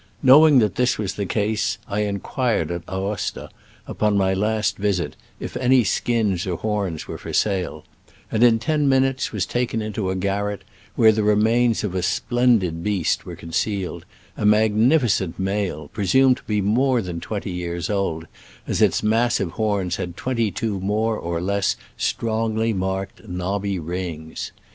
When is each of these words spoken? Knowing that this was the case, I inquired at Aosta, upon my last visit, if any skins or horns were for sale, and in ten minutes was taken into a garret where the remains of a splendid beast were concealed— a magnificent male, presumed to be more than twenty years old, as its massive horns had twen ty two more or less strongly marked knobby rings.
Knowing 0.23 0.57
that 0.57 0.77
this 0.77 0.97
was 0.97 1.13
the 1.13 1.27
case, 1.27 1.77
I 1.87 1.99
inquired 1.99 2.71
at 2.71 2.81
Aosta, 2.87 3.51
upon 3.85 4.17
my 4.17 4.33
last 4.33 4.77
visit, 4.79 5.15
if 5.39 5.55
any 5.55 5.83
skins 5.83 6.47
or 6.47 6.55
horns 6.57 7.07
were 7.07 7.19
for 7.19 7.33
sale, 7.33 7.85
and 8.31 8.41
in 8.43 8.57
ten 8.57 8.89
minutes 8.89 9.31
was 9.31 9.45
taken 9.45 9.79
into 9.79 10.09
a 10.09 10.15
garret 10.15 10.63
where 10.95 11.11
the 11.11 11.21
remains 11.21 11.83
of 11.83 11.93
a 11.93 12.01
splendid 12.01 12.81
beast 12.83 13.27
were 13.27 13.35
concealed— 13.35 14.05
a 14.37 14.43
magnificent 14.43 15.37
male, 15.37 15.87
presumed 15.89 16.37
to 16.37 16.43
be 16.45 16.61
more 16.61 17.03
than 17.03 17.19
twenty 17.19 17.51
years 17.51 17.87
old, 17.87 18.25
as 18.65 18.81
its 18.81 19.03
massive 19.03 19.51
horns 19.51 19.97
had 19.97 20.17
twen 20.17 20.35
ty 20.37 20.49
two 20.49 20.79
more 20.79 21.15
or 21.15 21.39
less 21.39 21.75
strongly 21.95 22.73
marked 22.73 23.29
knobby 23.29 23.77
rings. 23.77 24.51